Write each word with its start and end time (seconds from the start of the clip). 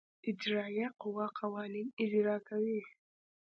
اجرائیه 0.29 0.87
قوه 1.01 1.25
قوانین 1.39 1.87
اجرا 2.03 2.37
کوي. 2.47 2.79